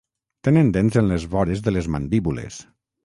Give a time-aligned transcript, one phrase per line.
[0.47, 2.59] Tenen dents en les vores de les mandíbules.